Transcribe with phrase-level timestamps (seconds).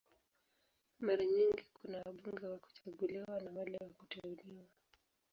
[1.05, 4.65] Mara nyingi kuna wabunge wa kuchaguliwa na wale wa kuteuliwa.